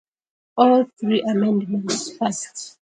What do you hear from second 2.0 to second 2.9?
passed.